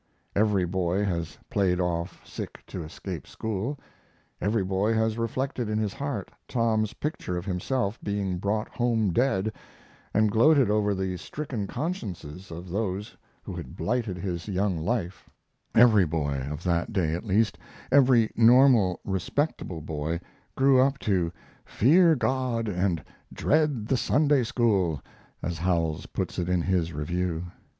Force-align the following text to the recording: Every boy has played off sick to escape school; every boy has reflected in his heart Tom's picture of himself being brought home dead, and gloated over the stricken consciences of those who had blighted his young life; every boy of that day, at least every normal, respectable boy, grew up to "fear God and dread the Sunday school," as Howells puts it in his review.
Every 0.35 0.65
boy 0.65 1.05
has 1.05 1.37
played 1.51 1.79
off 1.79 2.25
sick 2.25 2.63
to 2.65 2.83
escape 2.83 3.27
school; 3.27 3.77
every 4.41 4.63
boy 4.63 4.95
has 4.95 5.15
reflected 5.19 5.69
in 5.69 5.77
his 5.77 5.93
heart 5.93 6.31
Tom's 6.47 6.93
picture 6.93 7.37
of 7.37 7.45
himself 7.45 8.01
being 8.01 8.39
brought 8.39 8.67
home 8.69 9.13
dead, 9.13 9.53
and 10.11 10.31
gloated 10.31 10.71
over 10.71 10.95
the 10.95 11.17
stricken 11.17 11.67
consciences 11.67 12.49
of 12.49 12.67
those 12.67 13.15
who 13.43 13.53
had 13.53 13.75
blighted 13.75 14.17
his 14.17 14.47
young 14.47 14.79
life; 14.83 15.29
every 15.75 16.07
boy 16.07 16.47
of 16.51 16.63
that 16.63 16.91
day, 16.91 17.13
at 17.13 17.23
least 17.23 17.59
every 17.91 18.31
normal, 18.35 19.01
respectable 19.03 19.81
boy, 19.81 20.19
grew 20.57 20.81
up 20.81 20.97
to 20.97 21.31
"fear 21.63 22.15
God 22.15 22.67
and 22.67 23.03
dread 23.31 23.85
the 23.85 23.97
Sunday 23.97 24.41
school," 24.43 24.99
as 25.43 25.59
Howells 25.59 26.07
puts 26.07 26.39
it 26.39 26.49
in 26.49 26.63
his 26.63 26.91
review. 26.91 27.43